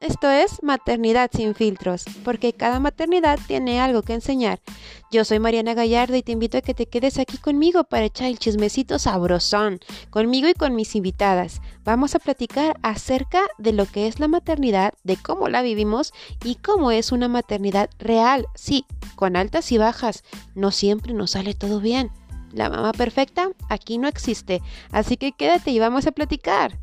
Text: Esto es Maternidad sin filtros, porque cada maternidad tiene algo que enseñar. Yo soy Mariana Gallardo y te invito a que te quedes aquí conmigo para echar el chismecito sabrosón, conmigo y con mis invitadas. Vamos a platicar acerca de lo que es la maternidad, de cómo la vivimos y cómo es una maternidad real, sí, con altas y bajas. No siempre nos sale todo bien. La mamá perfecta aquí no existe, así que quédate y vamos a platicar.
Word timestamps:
Esto 0.00 0.30
es 0.30 0.62
Maternidad 0.62 1.30
sin 1.30 1.54
filtros, 1.54 2.06
porque 2.24 2.54
cada 2.54 2.80
maternidad 2.80 3.38
tiene 3.46 3.82
algo 3.82 4.00
que 4.00 4.14
enseñar. 4.14 4.58
Yo 5.10 5.26
soy 5.26 5.40
Mariana 5.40 5.74
Gallardo 5.74 6.16
y 6.16 6.22
te 6.22 6.32
invito 6.32 6.56
a 6.56 6.62
que 6.62 6.72
te 6.72 6.86
quedes 6.86 7.18
aquí 7.18 7.36
conmigo 7.36 7.84
para 7.84 8.06
echar 8.06 8.28
el 8.28 8.38
chismecito 8.38 8.98
sabrosón, 8.98 9.78
conmigo 10.08 10.48
y 10.48 10.54
con 10.54 10.74
mis 10.74 10.96
invitadas. 10.96 11.60
Vamos 11.84 12.14
a 12.14 12.18
platicar 12.18 12.78
acerca 12.80 13.42
de 13.58 13.74
lo 13.74 13.84
que 13.84 14.06
es 14.06 14.20
la 14.20 14.28
maternidad, 14.28 14.94
de 15.04 15.18
cómo 15.18 15.50
la 15.50 15.60
vivimos 15.60 16.14
y 16.42 16.54
cómo 16.54 16.92
es 16.92 17.12
una 17.12 17.28
maternidad 17.28 17.90
real, 17.98 18.46
sí, 18.54 18.86
con 19.16 19.36
altas 19.36 19.70
y 19.70 19.76
bajas. 19.76 20.24
No 20.54 20.70
siempre 20.70 21.12
nos 21.12 21.32
sale 21.32 21.52
todo 21.52 21.78
bien. 21.78 22.10
La 22.52 22.70
mamá 22.70 22.92
perfecta 22.92 23.50
aquí 23.68 23.98
no 23.98 24.08
existe, 24.08 24.62
así 24.92 25.18
que 25.18 25.32
quédate 25.32 25.72
y 25.72 25.78
vamos 25.78 26.06
a 26.06 26.12
platicar. 26.12 26.78